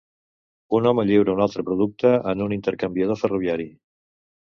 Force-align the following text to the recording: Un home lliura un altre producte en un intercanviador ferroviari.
Un 0.77 0.87
home 0.91 1.05
lliura 1.09 1.35
un 1.35 1.45
altre 1.47 1.65
producte 1.69 2.17
en 2.35 2.45
un 2.49 2.59
intercanviador 2.59 3.25
ferroviari. 3.25 3.73